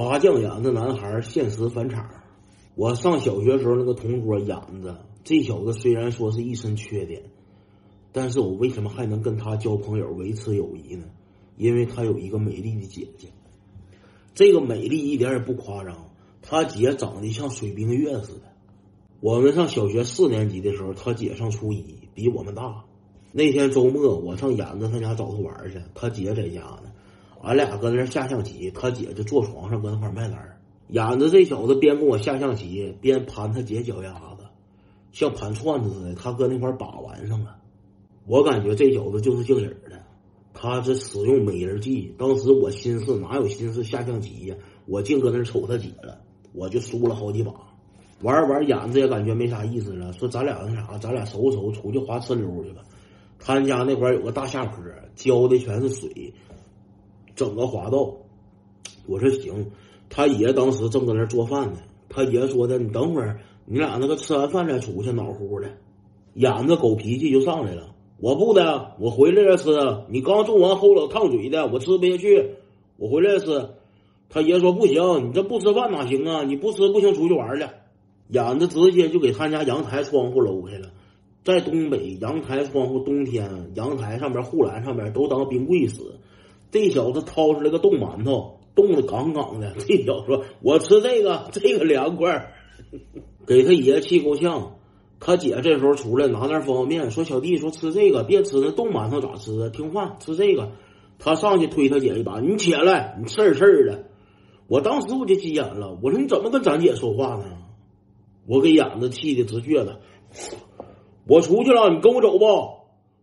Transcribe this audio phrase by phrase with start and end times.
[0.00, 2.08] 拔将眼的男孩现实返场。
[2.74, 7.24] 我上小学时候那个同桌眼子，这小子虽然说是一身缺点，
[8.10, 11.04] 但是我为什么还能跟他交朋友、维持友谊呢？
[11.58, 13.28] 因为他有一个美丽的姐姐，
[14.32, 16.10] 这个美丽一点也不夸张，
[16.40, 18.44] 他姐长得像水冰月似的。
[19.20, 22.84] 我们上小学四年级的时候，他姐上初一，比我们大。
[23.32, 26.90] 那天周末，我上眼子他家找他玩去，他姐在家呢，
[27.42, 30.38] 俺俩搁那下象棋，他姐就坐床上搁那块卖单。
[30.88, 34.44] 眼子这小子边跟我下象棋，边盘他姐脚丫子，
[35.12, 36.14] 像盘串子似的。
[36.14, 37.56] 他搁那块把玩上了，
[38.26, 40.02] 我感觉这小子就是姓尹的，
[40.52, 42.14] 他是使用美人计。
[42.18, 44.56] 当时我心思哪有心思下象棋呀？
[44.86, 46.20] 我净搁那瞅他姐了，
[46.52, 47.52] 我就输了好几把。
[48.22, 52.82] 玩玩眼子也感觉没啥意思了，说咱俩那啥，咱俩收拾收拾出去滑呲溜去吧。
[53.38, 56.34] 他家那块有个大下坡，浇的全是水，
[57.40, 58.18] 整个滑道。
[59.06, 59.70] 我说行。
[60.12, 65.68] 他爷当时正搁那做饭呢，他爷说的：“你等会儿，你俩那个吃完饭再出去，脑乎的。”
[66.34, 69.70] 眼子狗脾气就上来了，我不的，我回来再吃。
[70.08, 72.56] 你刚种完齁冷烫嘴的，我吃不下去，
[72.96, 73.70] 我回来吃。
[74.28, 76.42] 他爷说不行，你这不吃饭哪行啊？
[76.42, 77.64] 你不吃不行，出去玩去。
[78.30, 80.88] 眼子直接就给他家阳台窗户搂开了，
[81.44, 86.00] 在东北阳台窗户冬天阳台上面护栏上面都当冰柜使。
[86.70, 88.56] 这小子掏出来个冻馒头。
[88.72, 92.54] 冻得杠杠的，这小子说：“我吃这个，这个凉快。”
[93.46, 94.76] 给他爷气够呛。
[95.18, 99.68] 他姐这时候出来拿袋方便面，说：“小弟，说吃这个，别吃那冻馒头，咋吃啊？
[99.70, 100.70] 听话，吃这个。”
[101.18, 104.04] 他上去推他姐一把：“你起来，你事儿事儿的。”
[104.68, 107.44] 我当时我就急眼了，我说：“你怎么跟咱姐说话呢？”
[108.46, 109.96] 我给眼子气的直撅子。
[111.26, 112.46] 我出去了，你跟我走不？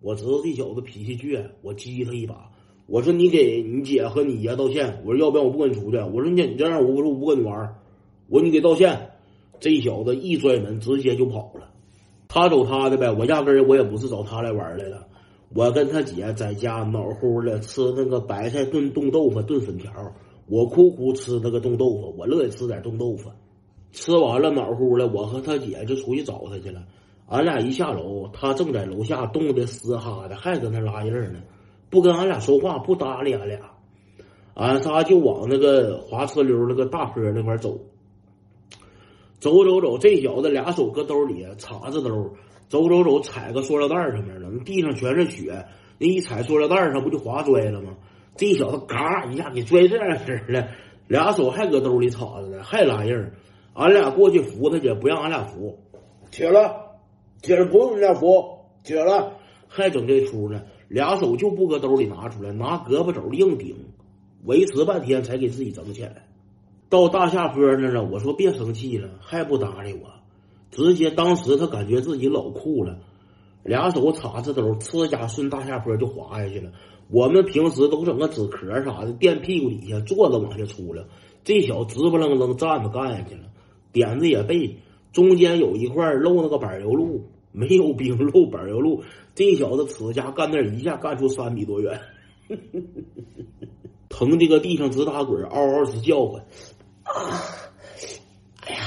[0.00, 2.50] 我知道这小子脾气倔，我激他一把。
[2.88, 5.02] 我说你给你姐和你爷道歉。
[5.04, 5.98] 我说要不然我不跟你出去。
[5.98, 7.76] 我说你你这样，我说我不跟你玩。
[8.28, 9.10] 我说你给道歉。
[9.60, 11.68] 这小子一摔门，直接就跑了。
[12.28, 15.06] 他走他的呗，我压根儿我也不是找他来玩来了。
[15.54, 19.92] 我跟他姐在家暖乎的吃那个白菜炖冻豆腐炖粉条。
[20.46, 23.30] 我哭哭吃那个冻豆腐，我乐意吃点冻豆腐。
[23.92, 26.84] 吃完了暖乎的，我和他姐就出去找他去了。
[27.26, 31.40] 俺俩一下楼，他正在楼下冻得嘶哈的，还搁那拉印呢。
[31.90, 33.58] 不跟俺俩说话，不搭理俺俩，
[34.54, 37.78] 俺仨就往那个滑车溜那个大坡那块走。
[39.40, 42.34] 走走走，这小子俩手搁兜里插着兜，
[42.68, 45.64] 走走走，踩个塑料袋上面了，那地上全是雪，
[45.98, 47.94] 那一踩塑料袋上不就滑摔了吗？
[48.36, 50.68] 这小子嘎一下给拽这样式了，
[51.06, 53.30] 俩手还搁兜里插着呢，还拉印
[53.74, 55.78] 俺俩过去扶他去，不让俺俩扶，
[56.32, 56.96] 起了，
[57.40, 59.32] 起来不用你俩扶，起来，
[59.68, 60.62] 还整这出呢。
[60.88, 63.76] 俩手就不搁兜里拿出来，拿胳膊肘硬顶，
[64.44, 66.26] 维持半天才给自己整起来。
[66.88, 70.08] 到大下坡那了，我说别生气了，还不搭理我，
[70.70, 73.00] 直接当时他感觉自己老酷了，
[73.62, 76.72] 俩手插着兜，呲家顺大下坡就滑下去了。
[77.10, 81.06] 我们平时都整个纸壳啥的垫屁股底下坐着往下出了，
[81.44, 83.42] 这小子直不愣登站着干下去了，
[83.92, 84.78] 点子也背，
[85.12, 87.24] 中间有一块漏那个柏油路。
[87.58, 89.02] 没有冰路柏油路，
[89.34, 92.00] 这小子呲家干那一下干出三米多远，
[94.08, 96.40] 疼的个地上直打滚，嗷嗷直叫唤。
[97.02, 97.12] 啊！
[98.64, 98.80] 哎呀，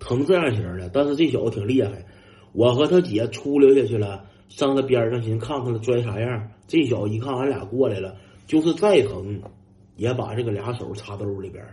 [0.00, 2.06] 疼这样型的，但是这小子挺厉害。
[2.52, 6.50] 我和他姐出溜下去了，上他边上寻看看他摔啥样。
[6.66, 8.16] 这小子一看俺俩过来了，
[8.46, 9.40] 就是再疼，
[9.96, 11.64] 也把这个俩手插兜里边，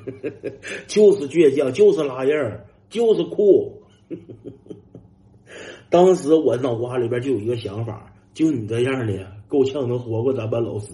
[0.88, 2.32] 就是倔强，就是拉硬，
[2.88, 3.82] 就是酷。
[5.88, 10.88] 当时我脑瓜里边就有一个想法，就你这样的，够呛能活过咱班老师。